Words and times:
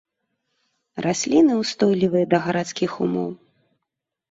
Расліны 1.07 1.59
ўстойлівыя 1.61 2.25
да 2.33 2.41
гарадскіх 2.49 2.91
умоў. 3.09 3.31